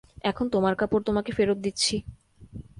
এখন 0.23 0.45
তোমার 0.49 0.73
কাপড় 0.75 1.03
তোমাকে 1.03 1.31
ফেরত 1.37 1.57
দিচ্ছি। 1.65 1.95